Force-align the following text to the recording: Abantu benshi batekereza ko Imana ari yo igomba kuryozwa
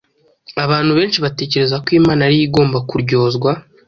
Abantu 0.65 0.91
benshi 0.97 1.17
batekereza 1.25 1.75
ko 1.83 1.89
Imana 1.99 2.21
ari 2.25 2.35
yo 2.39 2.43
igomba 2.47 2.77
kuryozwa 2.89 3.51